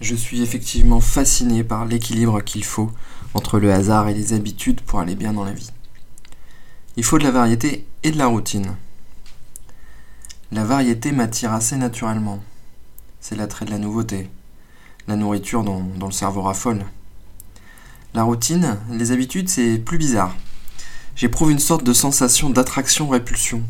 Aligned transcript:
Je 0.00 0.14
suis 0.14 0.40
effectivement 0.40 1.00
fasciné 1.00 1.62
par 1.62 1.84
l'équilibre 1.84 2.40
qu'il 2.40 2.64
faut 2.64 2.90
entre 3.34 3.58
le 3.58 3.70
hasard 3.70 4.08
et 4.08 4.14
les 4.14 4.32
habitudes 4.32 4.80
pour 4.80 4.98
aller 4.98 5.14
bien 5.14 5.34
dans 5.34 5.44
la 5.44 5.52
vie. 5.52 5.70
Il 6.96 7.04
faut 7.04 7.18
de 7.18 7.24
la 7.24 7.30
variété 7.30 7.86
et 8.02 8.10
de 8.10 8.16
la 8.16 8.26
routine. 8.26 8.76
La 10.52 10.64
variété 10.64 11.12
m'attire 11.12 11.52
assez 11.52 11.76
naturellement. 11.76 12.42
C'est 13.20 13.36
l'attrait 13.36 13.66
de 13.66 13.70
la 13.70 13.78
nouveauté, 13.78 14.30
la 15.06 15.16
nourriture 15.16 15.64
dont, 15.64 15.82
dont 15.82 16.06
le 16.06 16.12
cerveau 16.12 16.42
raffole. 16.42 16.86
La 18.14 18.22
routine, 18.22 18.78
les 18.90 19.12
habitudes, 19.12 19.50
c'est 19.50 19.78
plus 19.78 19.98
bizarre. 19.98 20.34
J'éprouve 21.14 21.50
une 21.50 21.58
sorte 21.58 21.84
de 21.84 21.92
sensation 21.92 22.48
d'attraction-répulsion. 22.48 23.62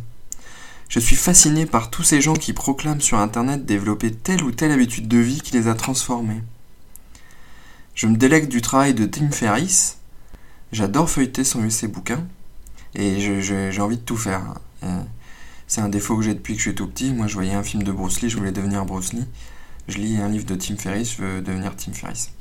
Je 0.91 0.98
suis 0.98 1.14
fasciné 1.14 1.66
par 1.66 1.88
tous 1.88 2.02
ces 2.02 2.20
gens 2.20 2.34
qui 2.34 2.52
proclament 2.52 3.00
sur 3.00 3.20
Internet 3.20 3.64
développer 3.64 4.12
telle 4.12 4.43
ou 4.43 4.50
telle 4.50 4.73
habitude 4.73 5.06
de 5.06 5.18
vie 5.18 5.41
qui 5.41 5.52
les 5.52 5.68
a 5.68 5.74
transformés. 5.74 6.43
Je 7.95 8.09
me 8.09 8.16
délecte 8.16 8.51
du 8.51 8.60
travail 8.60 8.92
de 8.92 9.06
Tim 9.06 9.30
Ferriss. 9.30 9.98
J'adore 10.73 11.09
feuilleter 11.09 11.45
son, 11.45 11.70
ses 11.70 11.87
bouquins. 11.87 12.27
Et 12.97 13.20
j'ai 13.20 13.80
envie 13.80 13.98
de 13.98 14.02
tout 14.02 14.16
faire. 14.16 14.42
Euh, 14.83 15.00
c'est 15.69 15.80
un 15.80 15.88
défaut 15.88 16.16
que 16.16 16.24
j'ai 16.24 16.34
depuis 16.34 16.55
que 16.55 16.59
je 16.59 16.70
suis 16.70 16.74
tout 16.74 16.88
petit. 16.88 17.12
Moi, 17.12 17.28
je 17.28 17.34
voyais 17.34 17.55
un 17.55 17.62
film 17.62 17.84
de 17.84 17.92
Bruce 17.92 18.20
Lee, 18.20 18.28
je 18.28 18.36
voulais 18.36 18.50
devenir 18.50 18.84
Bruce 18.84 19.12
Lee. 19.12 19.28
Je 19.86 19.98
lis 19.98 20.20
un 20.20 20.28
livre 20.28 20.45
de 20.45 20.56
Tim 20.56 20.77
Ferriss, 20.77 21.14
je 21.16 21.22
veux 21.22 21.41
devenir 21.41 21.77
Tim 21.77 21.92
Ferriss. 21.92 22.33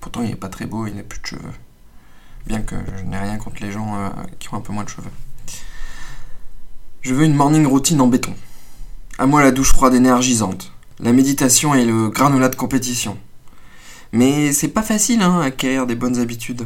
Pourtant, 0.00 0.22
il 0.22 0.28
n'est 0.28 0.36
pas 0.36 0.48
très 0.48 0.66
beau, 0.66 0.86
il 0.86 0.94
n'a 0.94 1.02
plus 1.02 1.18
de 1.18 1.26
cheveux. 1.26 1.54
Bien 2.46 2.62
que 2.62 2.76
je 2.98 3.02
n'ai 3.02 3.18
rien 3.18 3.36
contre 3.38 3.64
les 3.64 3.72
gens 3.72 3.96
euh, 3.96 4.10
qui 4.38 4.54
ont 4.54 4.58
un 4.58 4.60
peu 4.60 4.72
moins 4.72 4.84
de 4.84 4.88
cheveux. 4.88 5.10
Je 7.02 7.14
veux 7.14 7.24
une 7.24 7.34
morning 7.34 7.66
routine 7.66 8.00
en 8.00 8.06
béton. 8.06 8.32
À 9.18 9.26
moi 9.26 9.42
la 9.42 9.50
douche 9.50 9.72
froide 9.72 9.94
énergisante, 9.94 10.72
la 11.00 11.12
méditation 11.12 11.74
et 11.74 11.84
le 11.84 12.10
granola 12.10 12.48
de 12.48 12.54
compétition. 12.54 13.18
Mais 14.12 14.52
c'est 14.52 14.68
pas 14.68 14.84
facile 14.84 15.20
hein, 15.20 15.40
à 15.40 15.46
acquérir 15.46 15.88
des 15.88 15.96
bonnes 15.96 16.20
habitudes. 16.20 16.64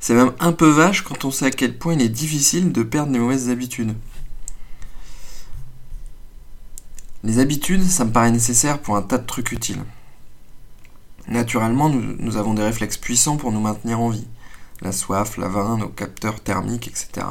C'est 0.00 0.12
même 0.12 0.32
un 0.38 0.52
peu 0.52 0.68
vache 0.68 1.00
quand 1.00 1.24
on 1.24 1.30
sait 1.30 1.46
à 1.46 1.50
quel 1.50 1.78
point 1.78 1.94
il 1.94 2.02
est 2.02 2.10
difficile 2.10 2.72
de 2.72 2.82
perdre 2.82 3.12
les 3.12 3.18
mauvaises 3.18 3.48
habitudes. 3.48 3.96
Les 7.22 7.38
habitudes, 7.38 7.84
ça 7.84 8.04
me 8.04 8.12
paraît 8.12 8.32
nécessaire 8.32 8.82
pour 8.82 8.98
un 8.98 9.02
tas 9.02 9.16
de 9.16 9.26
trucs 9.26 9.52
utiles. 9.52 9.82
Naturellement, 11.26 11.88
nous, 11.88 12.36
avons 12.36 12.52
des 12.52 12.62
réflexes 12.62 12.98
puissants 12.98 13.38
pour 13.38 13.50
nous 13.50 13.60
maintenir 13.60 13.98
en 13.98 14.10
vie. 14.10 14.26
La 14.82 14.92
soif, 14.92 15.38
la 15.38 15.48
faim, 15.48 15.78
nos 15.78 15.88
capteurs 15.88 16.40
thermiques, 16.40 16.88
etc. 16.88 17.26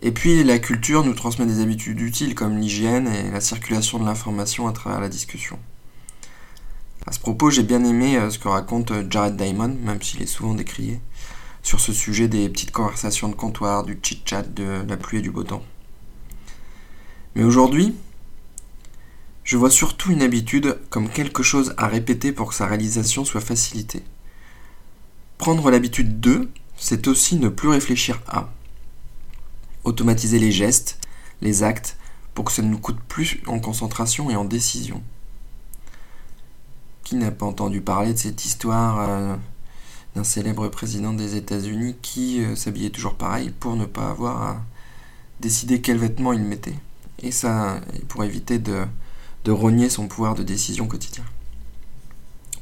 Et 0.00 0.12
puis 0.12 0.44
la 0.44 0.58
culture 0.58 1.04
nous 1.04 1.14
transmet 1.14 1.46
des 1.46 1.60
habitudes 1.60 2.00
utiles 2.00 2.34
comme 2.34 2.58
l'hygiène 2.58 3.08
et 3.08 3.30
la 3.30 3.40
circulation 3.40 3.98
de 3.98 4.04
l'information 4.04 4.68
à 4.68 4.72
travers 4.72 5.00
la 5.00 5.08
discussion. 5.08 5.58
À 7.06 7.12
ce 7.12 7.18
propos, 7.18 7.50
j'ai 7.50 7.62
bien 7.62 7.84
aimé 7.84 8.16
euh, 8.16 8.30
ce 8.30 8.38
que 8.38 8.48
raconte 8.48 8.90
euh, 8.90 9.06
Jared 9.08 9.36
Diamond, 9.36 9.74
même 9.82 10.02
s'il 10.02 10.22
est 10.22 10.26
souvent 10.26 10.54
décrié, 10.54 11.00
sur 11.62 11.80
ce 11.80 11.92
sujet 11.92 12.28
des 12.28 12.48
petites 12.48 12.70
conversations 12.70 13.28
de 13.28 13.34
comptoir, 13.34 13.84
du 13.84 13.98
chit-chat, 14.02 14.42
de 14.42 14.84
la 14.86 14.96
pluie 14.96 15.18
et 15.18 15.22
du 15.22 15.30
beau 15.30 15.42
temps. 15.42 15.62
Mais 17.34 17.44
aujourd'hui, 17.44 17.94
je 19.42 19.56
vois 19.56 19.70
surtout 19.70 20.12
une 20.12 20.22
habitude 20.22 20.78
comme 20.90 21.08
quelque 21.08 21.42
chose 21.42 21.74
à 21.78 21.86
répéter 21.86 22.32
pour 22.32 22.50
que 22.50 22.54
sa 22.54 22.66
réalisation 22.66 23.24
soit 23.24 23.40
facilitée. 23.40 24.02
Prendre 25.38 25.70
l'habitude 25.70 26.20
de, 26.20 26.50
c'est 26.76 27.08
aussi 27.08 27.36
ne 27.36 27.48
plus 27.48 27.68
réfléchir 27.68 28.20
à 28.28 28.50
automatiser 29.88 30.38
les 30.38 30.52
gestes, 30.52 30.98
les 31.40 31.62
actes, 31.62 31.96
pour 32.34 32.44
que 32.44 32.52
ça 32.52 32.62
ne 32.62 32.68
nous 32.68 32.78
coûte 32.78 33.00
plus 33.08 33.40
en 33.46 33.58
concentration 33.58 34.30
et 34.30 34.36
en 34.36 34.44
décision. 34.44 35.02
Qui 37.02 37.16
n'a 37.16 37.30
pas 37.30 37.46
entendu 37.46 37.80
parler 37.80 38.12
de 38.12 38.18
cette 38.18 38.44
histoire 38.44 39.00
euh, 39.00 39.36
d'un 40.14 40.24
célèbre 40.24 40.68
président 40.68 41.12
des 41.14 41.36
États-Unis 41.36 41.96
qui 42.02 42.44
euh, 42.44 42.54
s'habillait 42.54 42.90
toujours 42.90 43.14
pareil 43.14 43.50
pour 43.50 43.76
ne 43.76 43.86
pas 43.86 44.10
avoir 44.10 44.42
à 44.42 44.62
décider 45.40 45.80
quel 45.80 45.98
vêtement 45.98 46.32
il 46.32 46.42
mettait? 46.42 46.78
Et 47.20 47.32
ça, 47.32 47.80
pour 48.08 48.22
éviter 48.24 48.58
de, 48.58 48.84
de 49.44 49.50
rogner 49.50 49.88
son 49.88 50.06
pouvoir 50.06 50.34
de 50.34 50.42
décision 50.42 50.86
quotidien. 50.86 51.24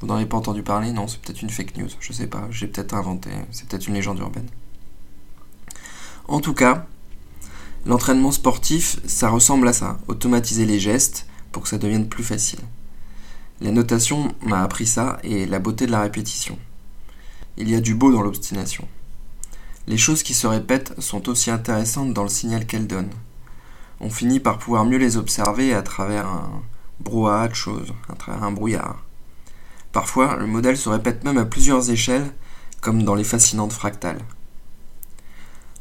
Vous 0.01 0.07
n'en 0.07 0.15
avez 0.15 0.27
pas 0.27 0.37
entendu 0.37 0.63
parler? 0.63 0.93
Non, 0.93 1.09
c'est 1.09 1.21
peut-être 1.21 1.43
une 1.43 1.51
fake 1.51 1.77
news, 1.77 1.89
je 2.01 2.13
sais 2.13 2.27
pas, 2.27 2.47
j'ai 2.51 2.67
peut-être 2.67 2.95
inventé, 2.95 3.31
c'est 3.51 3.67
peut-être 3.67 3.89
une 3.89 3.95
légende 3.95 4.19
urbaine. 4.19 4.49
En 6.29 6.41
tout 6.41 6.55
cas, 6.55 6.87
L'entraînement 7.87 8.33
sportif, 8.33 8.99
ça 9.07 9.29
ressemble 9.29 9.69
à 9.69 9.73
ça, 9.73 9.99
automatiser 10.09 10.67
les 10.67 10.81
gestes 10.81 11.29
pour 11.53 11.63
que 11.63 11.69
ça 11.69 11.79
devienne 11.79 12.09
plus 12.09 12.25
facile. 12.25 12.59
La 13.61 13.71
notation 13.71 14.35
m'a 14.43 14.63
appris 14.63 14.87
ça 14.87 15.21
et 15.23 15.47
la 15.47 15.61
beauté 15.61 15.87
de 15.87 15.93
la 15.93 16.01
répétition. 16.01 16.59
Il 17.57 17.71
y 17.71 17.77
a 17.77 17.81
du 17.81 17.95
beau 17.95 18.11
dans 18.11 18.23
l'obstination. 18.23 18.89
Les 19.87 19.99
choses 19.99 20.25
qui 20.25 20.35
se 20.35 20.49
répètent 20.49 21.01
sont 21.01 21.29
aussi 21.29 21.53
intéressantes 21.53 22.13
dans 22.13 22.25
le 22.25 22.29
signal 22.29 22.67
qu'elles 22.67 22.89
donnent. 22.89 23.15
On 24.01 24.11
finit 24.11 24.41
par 24.41 24.59
pouvoir 24.59 24.85
mieux 24.85 24.99
les 24.99 25.17
observer 25.17 25.73
à 25.73 25.83
travers 25.83 26.27
un 26.27 26.63
brouhaha 26.99 27.47
de 27.47 27.55
choses, 27.55 27.95
à 28.09 28.17
travers 28.17 28.43
un 28.43 28.51
brouillard. 28.51 29.05
Parfois, 29.93 30.35
le 30.37 30.47
modèle 30.47 30.77
se 30.77 30.89
répète 30.89 31.23
même 31.23 31.39
à 31.39 31.45
plusieurs 31.45 31.89
échelles, 31.89 32.33
comme 32.81 33.05
dans 33.05 33.15
les 33.15 33.23
fascinantes 33.23 33.73
fractales. 33.73 34.23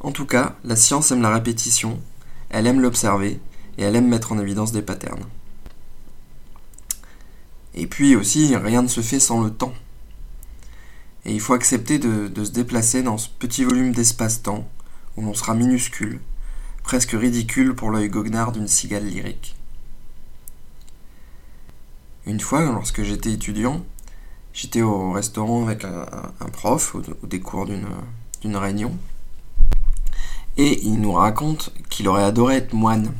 En 0.01 0.11
tout 0.11 0.25
cas, 0.25 0.55
la 0.63 0.75
science 0.75 1.11
aime 1.11 1.21
la 1.21 1.33
répétition, 1.33 1.99
elle 2.49 2.67
aime 2.67 2.81
l'observer, 2.81 3.39
et 3.77 3.83
elle 3.83 3.95
aime 3.95 4.07
mettre 4.07 4.31
en 4.31 4.39
évidence 4.39 4.71
des 4.71 4.81
patterns. 4.81 5.25
Et 7.73 7.87
puis 7.87 8.15
aussi, 8.15 8.55
rien 8.55 8.81
ne 8.81 8.87
se 8.87 9.01
fait 9.01 9.19
sans 9.19 9.43
le 9.43 9.51
temps. 9.51 9.73
Et 11.25 11.33
il 11.33 11.41
faut 11.41 11.53
accepter 11.53 11.99
de, 11.99 12.31
se 12.43 12.51
déplacer 12.51 13.03
dans 13.03 13.17
ce 13.17 13.27
petit 13.29 13.63
volume 13.63 13.91
d'espace-temps, 13.91 14.67
où 15.17 15.21
l'on 15.21 15.33
sera 15.33 15.55
minuscule, 15.55 16.21
presque 16.83 17.11
ridicule 17.11 17.75
pour 17.75 17.89
l'œil 17.91 18.09
goguenard 18.09 18.51
d'une 18.51 18.67
cigale 18.67 19.05
lyrique. 19.05 19.55
Une 22.25 22.39
fois, 22.39 22.63
lorsque 22.65 23.03
j'étais 23.03 23.31
étudiant, 23.31 23.85
j'étais 24.53 24.81
au 24.81 25.11
restaurant 25.11 25.65
avec 25.65 25.83
un, 25.83 26.49
prof 26.53 26.95
au, 26.95 27.01
au 27.23 27.27
décours 27.27 27.65
d'une 27.65 28.55
réunion, 28.55 28.97
et 30.57 30.85
il 30.85 30.99
nous 31.01 31.13
raconte 31.13 31.73
qu'il 31.89 32.07
aurait 32.07 32.23
adoré 32.23 32.57
être 32.57 32.73
moine. 32.73 33.13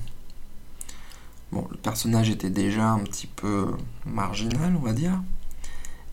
Bon, 1.51 1.67
le 1.69 1.77
personnage 1.77 2.29
était 2.29 2.49
déjà 2.49 2.89
un 2.89 2.99
petit 2.99 3.27
peu 3.27 3.67
marginal, 4.05 4.75
on 4.77 4.85
va 4.85 4.93
dire. 4.93 5.21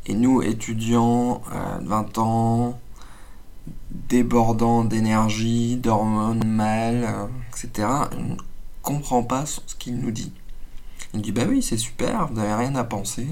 Et 0.07 0.15
nous, 0.15 0.43
étudiants, 0.43 1.43
20 1.83 2.19
ans, 2.19 2.81
débordants 3.91 4.85
d'énergie, 4.85 5.77
d'hormones 5.77 6.45
mal, 6.45 7.29
etc., 7.51 7.89
on 8.17 8.23
ne 8.23 8.37
comprend 8.83 9.23
pas 9.23 9.47
ce 9.47 9.61
qu'il 9.79 9.97
nous 9.99 10.11
dit. 10.11 10.33
Il 11.15 11.23
dit 11.23 11.33
Bah 11.33 11.45
oui, 11.49 11.63
c'est 11.63 11.77
super, 11.77 12.27
vous 12.29 12.35
n'avez 12.35 12.55
rien 12.55 12.75
à 12.75 12.85
penser. 12.85 13.27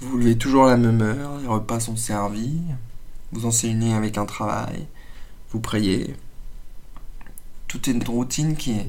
Vous 0.00 0.16
levez 0.16 0.38
toujours 0.38 0.64
la 0.64 0.78
même 0.78 1.02
heure, 1.02 1.38
les 1.38 1.46
repas 1.46 1.78
sont 1.78 1.96
servis, 1.96 2.60
vous 3.32 3.44
enseignez 3.44 3.92
avec 3.92 4.16
un 4.16 4.24
travail, 4.24 4.86
vous 5.50 5.60
priez, 5.60 6.16
tout 7.70 7.88
est 7.88 7.92
une 7.92 8.02
routine 8.02 8.56
qui 8.56 8.80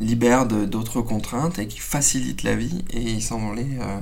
libère 0.00 0.46
d'autres 0.46 1.00
contraintes 1.00 1.60
et 1.60 1.68
qui 1.68 1.78
facilite 1.78 2.42
la 2.42 2.56
vie. 2.56 2.84
Et 2.90 3.00
il 3.00 3.22
semblait 3.22 3.78
euh, 3.80 4.00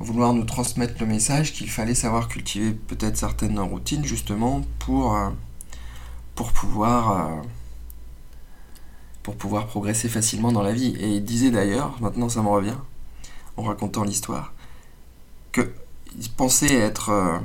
vouloir 0.00 0.34
nous 0.34 0.44
transmettre 0.44 1.00
le 1.00 1.06
message 1.06 1.54
qu'il 1.54 1.70
fallait 1.70 1.94
savoir 1.94 2.28
cultiver 2.28 2.72
peut-être 2.72 3.16
certaines 3.16 3.58
routines 3.58 4.04
justement 4.04 4.62
pour, 4.78 5.16
euh, 5.16 5.30
euh, 6.38 7.42
pour 9.22 9.36
pouvoir 9.36 9.66
progresser 9.66 10.10
facilement 10.10 10.52
dans 10.52 10.62
la 10.62 10.74
vie. 10.74 10.94
Et 11.00 11.14
il 11.14 11.24
disait 11.24 11.50
d'ailleurs, 11.50 11.96
maintenant 12.02 12.28
ça 12.28 12.42
me 12.42 12.48
revient, 12.48 12.76
en 13.56 13.62
racontant 13.62 14.04
l'histoire, 14.04 14.52
que 15.52 15.72
il 16.20 16.30
pensait 16.30 16.74
être 16.74 17.40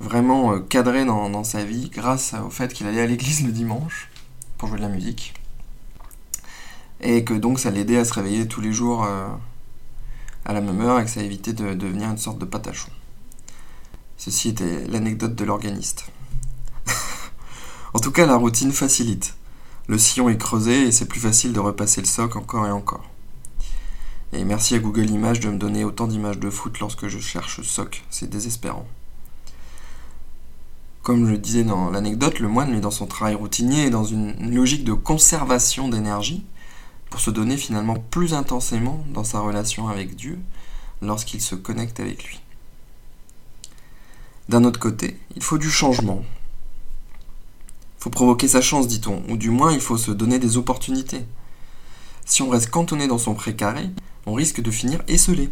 vraiment 0.00 0.54
euh, 0.54 0.60
cadré 0.60 1.04
dans, 1.04 1.44
sa 1.44 1.62
vie 1.62 1.90
grâce 1.90 2.34
au 2.44 2.50
fait 2.50 2.72
qu'il 2.72 2.86
allait 2.86 3.02
à 3.02 3.06
l'église 3.06 3.44
le 3.44 3.52
dimanche 3.52 4.10
pour 4.58 4.68
jouer 4.68 4.78
de 4.78 4.82
la 4.82 4.88
musique. 4.88 5.34
Et 7.00 7.24
que 7.24 7.34
donc 7.34 7.60
ça 7.60 7.70
l'aidait 7.70 7.98
à 7.98 8.04
se 8.04 8.12
réveiller 8.12 8.48
tous 8.48 8.60
les 8.60 8.72
jours 8.72 9.04
euh, 9.04 9.28
à 10.44 10.52
la 10.52 10.60
même 10.60 10.80
heure 10.80 10.98
et 10.98 11.04
que 11.04 11.10
ça 11.10 11.22
évitait 11.22 11.52
de, 11.52 11.74
devenir 11.74 12.10
une 12.10 12.18
sorte 12.18 12.38
de 12.38 12.44
patachon. 12.44 12.90
Ceci 14.16 14.48
était 14.50 14.86
l'anecdote 14.88 15.34
de 15.34 15.44
l'organiste. 15.44 16.06
en 17.94 18.00
tout 18.00 18.10
cas, 18.10 18.26
la 18.26 18.36
routine 18.36 18.72
facilite. 18.72 19.34
Le 19.86 19.98
sillon 19.98 20.28
est 20.28 20.36
creusé 20.36 20.86
et 20.86 20.92
c'est 20.92 21.06
plus 21.06 21.20
facile 21.20 21.52
de 21.52 21.60
repasser 21.60 22.00
le 22.00 22.06
soc 22.06 22.36
encore 22.36 22.66
et 22.66 22.70
encore. 22.70 23.08
Et 24.32 24.44
merci 24.44 24.74
à 24.74 24.78
Google 24.78 25.10
Images 25.10 25.40
de 25.40 25.48
me 25.48 25.58
donner 25.58 25.84
autant 25.84 26.06
d'images 26.06 26.38
de 26.38 26.50
foot 26.50 26.78
lorsque 26.78 27.08
je 27.08 27.18
cherche 27.18 27.62
soc, 27.62 28.04
c'est 28.10 28.30
désespérant. 28.30 28.86
Comme 31.10 31.26
je 31.26 31.32
le 31.32 31.38
disais 31.38 31.64
dans 31.64 31.90
l'anecdote, 31.90 32.38
le 32.38 32.46
moine, 32.46 32.70
lui, 32.70 32.80
dans 32.80 32.92
son 32.92 33.08
travail 33.08 33.34
routinier, 33.34 33.86
est 33.86 33.90
dans 33.90 34.04
une 34.04 34.54
logique 34.54 34.84
de 34.84 34.92
conservation 34.92 35.88
d'énergie 35.88 36.44
pour 37.10 37.18
se 37.18 37.30
donner 37.30 37.56
finalement 37.56 37.96
plus 37.96 38.32
intensément 38.32 39.04
dans 39.12 39.24
sa 39.24 39.40
relation 39.40 39.88
avec 39.88 40.14
Dieu 40.14 40.38
lorsqu'il 41.02 41.40
se 41.40 41.56
connecte 41.56 41.98
avec 41.98 42.22
lui. 42.22 42.38
D'un 44.48 44.62
autre 44.62 44.78
côté, 44.78 45.18
il 45.34 45.42
faut 45.42 45.58
du 45.58 45.68
changement. 45.68 46.22
Il 47.98 48.04
faut 48.04 48.10
provoquer 48.10 48.46
sa 48.46 48.60
chance, 48.60 48.86
dit-on, 48.86 49.24
ou 49.28 49.36
du 49.36 49.50
moins 49.50 49.72
il 49.72 49.80
faut 49.80 49.98
se 49.98 50.12
donner 50.12 50.38
des 50.38 50.58
opportunités. 50.58 51.24
Si 52.24 52.42
on 52.42 52.50
reste 52.50 52.70
cantonné 52.70 53.08
dans 53.08 53.18
son 53.18 53.34
précaré, 53.34 53.90
on 54.26 54.34
risque 54.34 54.60
de 54.60 54.70
finir 54.70 55.02
esselé. 55.08 55.50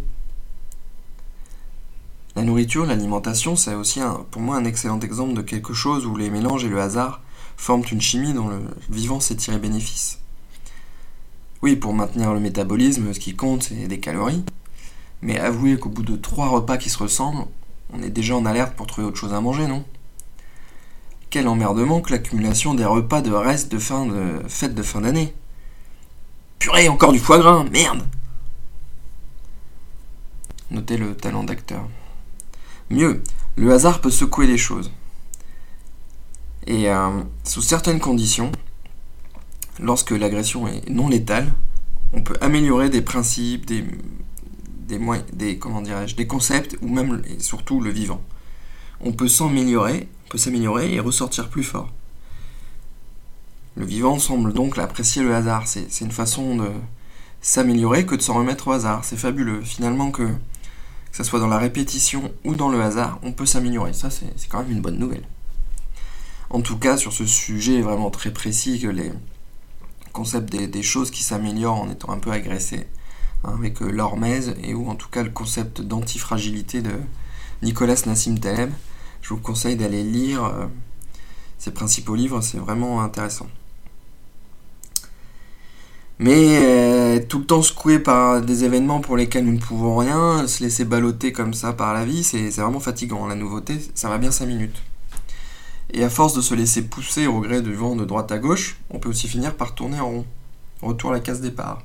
La 2.38 2.44
nourriture, 2.44 2.87
l'alimentation, 2.87 3.56
c'est 3.56 3.75
aussi 3.75 3.99
pour 4.31 4.40
moi 4.40 4.55
un 4.55 4.64
excellent 4.64 5.00
exemple 5.00 5.35
de 5.35 5.43
quelque 5.43 5.75
chose 5.75 6.06
où 6.06 6.14
les 6.14 6.31
mélanges 6.31 6.64
et 6.64 6.69
le 6.69 6.81
hasard 6.81 7.20
forment 7.56 7.82
une 7.90 8.00
chimie 8.00 8.32
dont 8.32 8.46
le 8.46 8.61
vivant 8.90 9.19
sait 9.19 9.35
tirer 9.35 9.58
bénéfice. 9.58 10.20
Oui, 11.62 11.75
pour 11.75 11.94
maintenir 11.94 12.32
le 12.32 12.38
métabolisme, 12.38 13.12
ce 13.12 13.19
qui 13.19 13.35
compte, 13.35 13.64
c'est 13.64 13.88
des 13.88 13.99
calories. 13.99 14.44
Mais 15.20 15.37
avouez 15.40 15.81
qu'au 15.81 15.88
bout 15.88 16.05
de 16.05 16.14
trois 16.14 16.46
repas 16.46 16.76
qui 16.76 16.90
se 16.90 16.99
ressemblent, 16.99 17.44
on 17.93 18.05
est 18.05 18.08
déjà 18.08 18.37
en 18.37 18.46
alerte 18.46 18.76
pour 18.76 18.87
trouver 18.87 19.08
autre 19.08 19.19
chose 19.19 19.35
à 19.35 19.40
manger, 19.40 19.67
non? 19.67 19.85
Quel 21.31 21.49
emmerdement 21.49 22.00
que 22.00 22.12
l'accumulation 22.12 22.73
des 22.73 22.85
repas 22.85 23.20
de 23.20 23.32
restes 23.32 23.73
de 23.73 23.81
fin 23.81 24.06
de 24.06 24.44
fête 24.46 24.76
de 24.76 24.82
fin 24.85 25.00
d'année. 25.00 25.35
Purée, 26.61 26.88
encore 26.88 27.11
du 27.11 27.19
foie 27.19 27.40
gras, 27.40 27.64
merde 27.64 28.06
Notez 30.70 30.99
le 30.99 31.17
talent 31.17 31.43
d'acteur. 31.43 31.88
Mieux, 32.90 33.23
le 33.56 33.73
hasard 33.73 34.00
peut 34.00 34.11
secouer 34.11 34.46
les 34.46 34.58
choses. 34.58 34.90
Et 36.67 36.90
euh, 36.90 37.23
sous 37.44 37.62
certaines 37.62 38.00
conditions, 38.00 38.52
lorsque 39.81 40.11
l'agression 40.11 40.69
est 40.69 40.88
non 40.88 41.08
létale, 41.08 41.52
on 42.12 42.23
peut 42.23 42.37
améliorer 42.40 42.88
des 42.88 43.02
principes, 43.02 43.67
des, 43.67 43.85
des, 44.88 45.00
des, 45.32 45.58
comment 45.58 45.82
des 45.82 46.26
concepts 46.26 46.76
ou 46.81 46.88
même 46.88 47.23
et 47.26 47.40
surtout 47.40 47.81
le 47.81 47.90
vivant. 47.90 48.23
On 49.00 49.12
peut 49.12 49.29
s'améliorer, 49.29 50.08
peut 50.29 50.38
s'améliorer 50.38 50.94
et 50.94 51.00
ressortir 51.00 51.49
plus 51.50 51.64
fort. 51.64 51.93
Le 53.76 53.85
vivant 53.85 54.19
semble 54.19 54.52
donc 54.52 54.76
l'apprécier 54.76 55.23
le 55.23 55.35
hasard. 55.35 55.69
C'est 55.69 56.00
une 56.00 56.11
façon 56.11 56.56
de 56.56 56.70
s'améliorer 57.40 58.06
que 58.06 58.17
de 58.17 58.23
s'en 58.23 58.35
remettre 58.35 58.69
au 58.69 58.73
hasard. 58.73 59.05
C'est 59.05 59.17
fabuleux. 59.17 59.61
Finalement 59.62 60.11
que 60.11 60.29
que 61.10 61.16
ce 61.16 61.25
soit 61.25 61.40
dans 61.40 61.49
la 61.49 61.58
répétition 61.58 62.32
ou 62.44 62.55
dans 62.55 62.69
le 62.69 62.81
hasard, 62.81 63.19
on 63.22 63.32
peut 63.32 63.46
s'améliorer. 63.46 63.93
Ça, 63.93 64.10
c'est 64.10 64.49
quand 64.49 64.58
même 64.58 64.72
une 64.72 64.82
bonne 64.82 64.99
nouvelle. 64.99 65.25
En 66.50 66.60
tout 66.60 66.78
cas, 66.78 66.96
sur 66.96 67.12
ce 67.12 67.26
sujet 67.26 67.81
vraiment 67.82 68.10
très 68.10 68.32
précis, 68.32 68.81
que 68.81 68.88
les, 68.88 69.12
concept 70.19 70.52
des, 70.52 70.82
choses 70.82 71.10
qui 71.10 71.22
s'améliorent 71.22 71.81
en 71.81 71.90
étant 71.90 72.10
un 72.10 72.19
peu 72.19 72.32
agressées, 72.32 72.87
hein, 73.44 73.52
avec 73.56 73.81
euh, 73.82 74.55
et 74.62 74.75
ou 74.75 74.88
en 74.88 74.96
tout 74.96 75.08
cas 75.08 75.22
le 75.22 75.31
concept 75.31 75.81
d'antifragilité 75.81 76.82
de 76.82 76.90
Nicolas 77.62 78.02
Nassim 78.06 78.37
Taleb. 78.38 78.72
Je 79.22 79.28
vous 79.28 79.40
conseille 79.40 79.76
d'aller 79.76 80.02
lire 80.02 80.44
euh, 80.44 80.66
ses 81.58 81.70
principaux 81.70 82.16
livres, 82.16 82.40
c'est 82.40 82.58
vraiment 82.58 83.00
intéressant. 83.00 83.46
Mais 86.19 86.56
tout 87.28 87.38
le 87.38 87.44
temps 87.44 87.62
secoué 87.62 87.98
par 87.98 88.40
des 88.40 88.64
événements 88.64 89.00
pour 89.00 89.16
lesquels 89.16 89.44
nous 89.44 89.52
ne 89.52 89.60
pouvons 89.60 89.96
rien, 89.96 90.46
se 90.48 90.62
laisser 90.62 90.84
balloter 90.84 91.32
comme 91.32 91.54
ça 91.54 91.72
par 91.72 91.92
la 91.94 92.04
vie, 92.04 92.25
c'est 92.25 92.48
vraiment 92.50 92.80
fatigant. 92.80 93.26
La 93.26 93.34
nouveauté, 93.34 93.78
ça 93.94 94.08
va 94.08 94.19
bien 94.19 94.30
5 94.30 94.46
minutes. 94.46 94.82
Et 95.92 96.04
à 96.04 96.10
force 96.10 96.34
de 96.34 96.40
se 96.40 96.54
laisser 96.54 96.82
pousser 96.82 97.26
au 97.26 97.40
gré 97.40 97.62
du 97.62 97.75
vent 97.75 97.96
de 97.96 98.04
droite 98.04 98.32
à 98.32 98.38
gauche, 98.38 98.78
on 98.90 98.98
peut 98.98 99.08
aussi 99.08 99.28
finir 99.28 99.56
par 99.56 99.75
tourner 99.75 100.00
en 100.00 100.08
rond. 100.08 100.26
Retour 100.82 101.10
à 101.10 101.14
la 101.14 101.20
case 101.20 101.40
départ. 101.40 101.82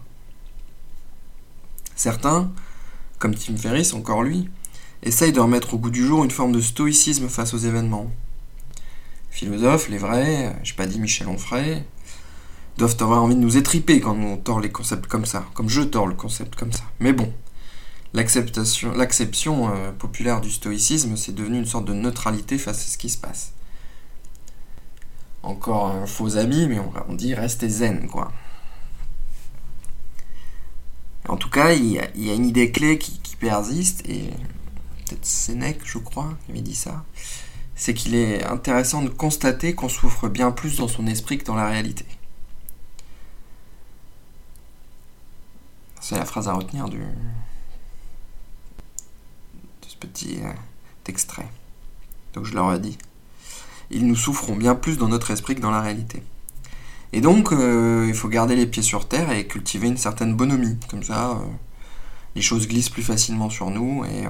Certains, 1.96 2.52
comme 3.20 3.36
Tim 3.36 3.56
Ferriss, 3.58 3.94
encore 3.94 4.24
lui, 4.24 4.50
essayent 5.04 5.32
de 5.34 5.40
remettre 5.40 5.74
au 5.74 5.78
goût 5.78 5.90
du 5.90 6.06
jour 6.06 6.24
une 6.24 6.32
forme 6.32 6.52
de 6.52 6.62
stoïcisme 6.62 7.28
face 7.28 7.54
aux 7.54 7.58
événements. 7.58 8.10
Philosophes, 9.30 9.90
les 9.90 9.98
vrais, 9.98 10.56
j'ai 10.64 10.76
pas 10.76 10.86
dit 10.86 11.00
Michel 11.00 11.28
Onfray, 11.28 11.84
doivent 12.78 12.98
avoir 13.02 13.24
envie 13.24 13.36
de 13.36 13.40
nous 13.40 13.58
étriper 13.58 14.00
quand 14.00 14.16
on 14.16 14.38
tord 14.38 14.60
les 14.60 14.72
concepts 14.72 15.08
comme 15.08 15.26
ça, 15.26 15.46
comme 15.54 15.70
je 15.70 15.82
tords 15.82 16.08
le 16.08 16.16
concept 16.16 16.56
comme 16.56 16.72
ça. 16.72 16.84
Mais 17.00 17.14
bon, 17.14 17.32
l'acception 18.14 19.70
euh, 19.70 19.92
populaire 19.92 20.42
du 20.42 20.50
stoïcisme, 20.50 21.16
c'est 21.18 21.36
devenu 21.36 21.58
une 21.58 21.66
sorte 21.66 21.86
de 21.86 21.94
neutralité 21.94 22.58
face 22.58 22.80
à 22.80 22.90
ce 22.90 22.98
qui 22.98 23.10
se 23.10 23.18
passe 23.18 23.54
encore 25.44 25.88
un 25.88 26.06
faux 26.06 26.38
ami, 26.38 26.68
mais 26.68 26.80
on, 27.10 27.14
dit 27.14 27.36
restez 27.36 27.70
zen, 27.70 28.08
quoi. 28.08 28.32
En 31.28 31.38
tout 31.38 31.50
cas, 31.50 31.74
il 31.74 31.92
y, 31.92 32.00
a, 32.00 32.34
une 32.34 32.46
idée 32.46 32.72
clé 32.72 32.98
qui, 32.98 33.36
persiste, 33.36 34.08
et 34.08 34.30
peut-être 35.06 35.26
Sénèque, 35.26 35.82
je 35.84 35.98
crois, 35.98 36.34
qui 36.46 36.52
avait 36.52 36.62
dit 36.62 36.76
ça, 36.76 37.04
c'est 37.76 37.94
qu'il 37.94 38.16
est 38.16 38.44
intéressant 38.46 39.02
de 39.02 39.10
constater 39.10 39.74
qu'on 39.76 39.90
souffre 39.90 40.30
bien 40.30 40.52
plus 40.52 40.78
dans 40.78 40.88
son 40.88 41.08
esprit 41.08 41.38
que 41.38 41.46
dans 41.46 41.56
la 41.56 41.68
réalité. 41.68 42.06
C'est 46.04 46.18
la 46.18 46.26
phrase 46.26 46.50
à 46.50 46.54
retenir 46.54 46.90
de 46.90 47.00
ce 49.88 49.96
petit 49.96 50.40
euh, 50.44 50.52
extrait. 51.08 51.48
Donc 52.34 52.44
je 52.44 52.54
leur 52.54 52.74
ai 52.74 52.80
dit 52.80 52.98
ils 53.90 54.06
nous 54.06 54.16
souffront 54.18 54.58
bien 54.58 54.76
plus 54.76 54.98
dans 54.98 55.08
notre 55.08 55.32
esprit 55.32 55.56
que 55.56 55.62
dans 55.62 55.72
la 55.72 55.80
réalité. 55.80 56.22
Et 57.14 57.22
donc, 57.22 57.54
euh, 57.54 58.06
il 58.10 58.14
faut 58.14 58.28
garder 58.28 58.58
les 58.58 58.66
pieds 58.66 58.84
sur 58.84 59.08
terre 59.08 59.32
et 59.32 59.48
cultiver 59.48 59.88
une 59.88 59.98
certaine 59.98 60.36
bonhomie. 60.36 60.78
Comme 60.90 61.04
ça, 61.04 61.32
euh, 61.32 61.36
les 62.36 62.42
choses 62.42 62.68
glissent 62.68 62.90
plus 62.90 63.04
facilement 63.04 63.50
sur 63.50 63.70
nous 63.70 64.04
et 64.04 64.26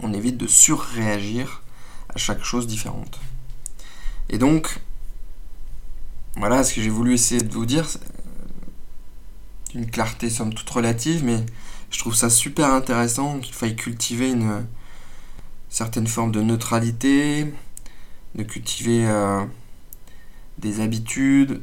on 0.00 0.12
évite 0.12 0.38
de 0.38 0.48
surréagir 0.48 1.62
à 2.08 2.18
chaque 2.18 2.42
chose 2.42 2.66
différente. 2.66 3.20
Et 4.28 4.38
donc, 4.38 4.80
voilà 6.36 6.64
ce 6.64 6.74
que 6.74 6.82
j'ai 6.82 6.90
voulu 6.90 7.14
essayer 7.14 7.42
de 7.42 7.52
vous 7.52 7.66
dire. 7.66 7.86
Une 9.74 9.90
clarté 9.90 10.30
somme 10.30 10.54
toute 10.54 10.70
relative, 10.70 11.24
mais 11.24 11.44
je 11.90 11.98
trouve 11.98 12.14
ça 12.14 12.30
super 12.30 12.72
intéressant 12.72 13.38
qu'il 13.38 13.54
faille 13.54 13.76
cultiver 13.76 14.30
une 14.30 14.66
certaine 15.68 16.06
forme 16.06 16.32
de 16.32 16.40
neutralité, 16.40 17.52
de 18.34 18.42
cultiver 18.42 19.06
euh, 19.06 19.44
des 20.58 20.80
habitudes, 20.80 21.60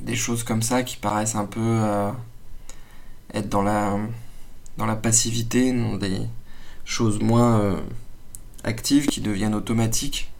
des 0.00 0.16
choses 0.16 0.44
comme 0.44 0.62
ça 0.62 0.82
qui 0.82 0.96
paraissent 0.96 1.34
un 1.34 1.44
peu 1.46 1.60
euh, 1.60 2.10
être 3.34 3.48
dans 3.48 3.62
la, 3.62 3.98
dans 4.78 4.86
la 4.86 4.96
passivité, 4.96 5.72
des 5.98 6.20
choses 6.84 7.20
moins 7.20 7.60
euh, 7.60 7.80
actives 8.64 9.06
qui 9.06 9.20
deviennent 9.20 9.54
automatiques. 9.54 10.32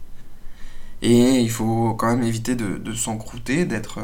Et 1.03 1.41
il 1.41 1.51
faut 1.51 1.93
quand 1.93 2.07
même 2.07 2.23
éviter 2.23 2.55
de, 2.55 2.77
de 2.77 2.93
s'encrouter, 2.93 3.65
d'être 3.65 3.99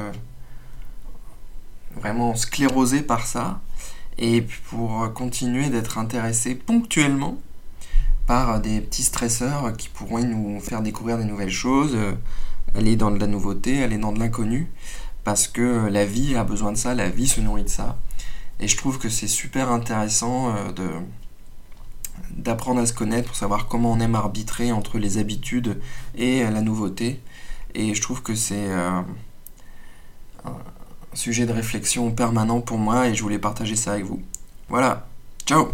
vraiment 1.96 2.36
sclérosé 2.36 3.02
par 3.02 3.26
ça. 3.26 3.62
Et 4.18 4.42
pour 4.70 5.12
continuer 5.14 5.70
d'être 5.70 5.98
intéressé 5.98 6.54
ponctuellement 6.56 7.40
par 8.26 8.62
des 8.62 8.80
petits 8.80 9.04
stresseurs 9.04 9.76
qui 9.76 9.90
pourront 9.90 10.24
nous 10.24 10.60
faire 10.60 10.82
découvrir 10.82 11.18
des 11.18 11.26
nouvelles 11.26 11.52
choses, 11.52 11.94
euh, 11.96 12.14
aller 12.76 12.96
dans 12.96 13.12
de 13.12 13.20
la 13.20 13.28
nouveauté, 13.28 13.84
aller 13.84 13.98
dans 13.98 14.14
de 14.14 14.20
l'inconnu, 14.20 14.72
parce 15.24 15.48
que 15.48 15.88
la 15.88 16.06
vie 16.06 16.36
a 16.36 16.44
besoin 16.44 16.72
de 16.72 16.78
ça, 16.78 16.94
la 16.94 17.10
vie 17.10 17.28
se 17.28 17.42
nourrit 17.42 17.64
de 17.64 17.70
ça. 17.70 17.98
Et 18.60 18.68
je 18.68 18.78
trouve 18.78 18.98
que 18.98 19.10
c'est 19.10 19.28
super 19.28 19.72
intéressant 19.72 20.56
euh, 20.56 20.72
de 20.72 20.90
d'apprendre 22.32 22.80
à 22.82 22.86
se 22.88 22.94
connaître 22.94 23.28
pour 23.28 23.36
savoir 23.36 23.68
comment 23.68 23.92
on 23.92 24.00
aime 24.00 24.16
arbitrer 24.16 24.72
entre 24.72 24.98
les 24.98 25.20
habitudes 25.20 25.80
et 26.16 26.44
la 26.44 26.62
nouveauté. 26.62 27.22
Et 27.76 27.94
je 27.94 28.02
trouve 28.02 28.24
que 28.24 28.34
c'est 28.34 28.70
euh, 28.70 29.02
sujet 31.16 31.46
de 31.46 31.54
réflexion 31.54 32.12
permanent 32.12 32.62
pour 32.62 32.78
moi 32.78 33.08
et 33.08 33.16
je 33.16 33.22
voulais 33.22 33.40
partager 33.40 33.76
ça 33.76 33.94
avec 33.94 34.06
vous. 34.06 34.22
Voilà, 34.70 35.08
ciao 35.46 35.72